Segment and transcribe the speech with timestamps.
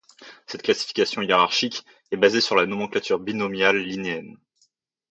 [0.47, 4.35] Cette classification hiérarchique est basée sur la nomenclature binomiale linnéenne.